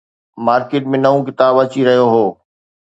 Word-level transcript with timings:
Market 0.45 0.83
۾ 0.91 0.97
نئون 1.03 1.19
ڪتاب 1.27 1.53
اچي 1.63 1.81
رهيو 1.87 2.05
هو. 2.13 2.25